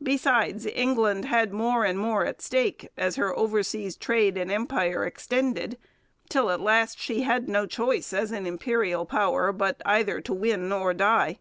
Besides, 0.00 0.66
England 0.66 1.24
had 1.24 1.52
more 1.52 1.84
and 1.84 1.98
more 1.98 2.24
at 2.24 2.40
stake 2.40 2.90
as 2.96 3.16
her 3.16 3.36
oversea 3.36 3.90
trade 3.98 4.38
and 4.38 4.52
empire 4.52 5.04
extended, 5.04 5.76
till 6.28 6.50
at 6.52 6.60
last 6.60 6.96
she 7.00 7.22
had 7.22 7.48
no 7.48 7.66
choice, 7.66 8.12
as 8.12 8.30
an 8.30 8.46
imperial 8.46 9.04
power, 9.04 9.50
but 9.50 9.82
either 9.84 10.20
to 10.20 10.32
win 10.32 10.70
or 10.70 10.94
die. 10.94 11.40